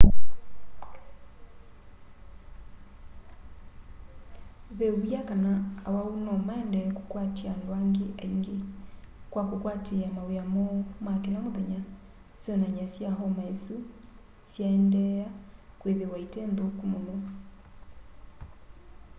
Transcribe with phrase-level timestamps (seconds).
[4.77, 5.51] ve wia kana
[5.87, 8.55] awau nomaendee kũkwatya andũ angĩ aingĩ
[9.31, 10.75] kwa kũkwatĩĩa mawĩa moo
[11.05, 11.79] ma kĩla mũthenya
[12.41, 13.75] syonany'a sya homa ĩsu
[14.51, 15.27] syaendeea
[15.79, 17.15] kwĩthĩwa ite nthũku mũno